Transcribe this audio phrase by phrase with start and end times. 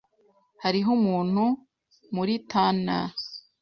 [0.63, 1.43] Hariho umuntu
[2.15, 3.07] muri tunnel.